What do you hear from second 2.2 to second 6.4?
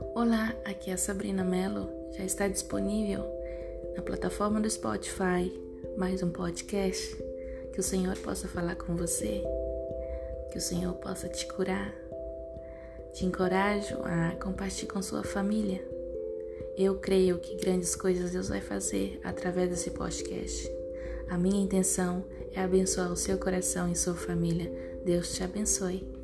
está disponível na plataforma do Spotify mais um